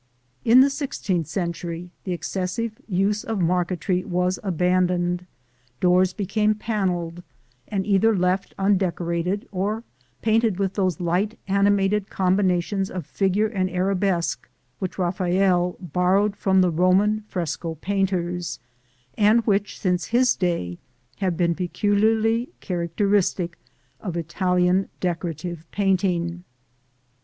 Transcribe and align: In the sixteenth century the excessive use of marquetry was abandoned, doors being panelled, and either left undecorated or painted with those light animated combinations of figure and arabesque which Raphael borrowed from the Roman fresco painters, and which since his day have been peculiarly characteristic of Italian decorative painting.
In 0.43 0.61
the 0.61 0.71
sixteenth 0.71 1.27
century 1.27 1.91
the 2.05 2.11
excessive 2.11 2.81
use 2.87 3.23
of 3.23 3.39
marquetry 3.39 4.03
was 4.03 4.39
abandoned, 4.41 5.27
doors 5.79 6.11
being 6.11 6.55
panelled, 6.55 7.21
and 7.67 7.85
either 7.85 8.17
left 8.17 8.55
undecorated 8.57 9.47
or 9.51 9.83
painted 10.23 10.57
with 10.57 10.73
those 10.73 10.99
light 10.99 11.37
animated 11.47 12.09
combinations 12.09 12.89
of 12.89 13.05
figure 13.05 13.45
and 13.45 13.69
arabesque 13.69 14.49
which 14.79 14.97
Raphael 14.97 15.77
borrowed 15.79 16.35
from 16.35 16.61
the 16.61 16.71
Roman 16.71 17.21
fresco 17.27 17.75
painters, 17.75 18.57
and 19.19 19.41
which 19.45 19.79
since 19.79 20.05
his 20.05 20.35
day 20.35 20.79
have 21.17 21.37
been 21.37 21.53
peculiarly 21.53 22.49
characteristic 22.59 23.55
of 23.99 24.17
Italian 24.17 24.89
decorative 24.99 25.63
painting. 25.69 26.43